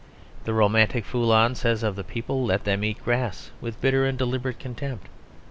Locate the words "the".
0.45-0.53, 1.95-2.03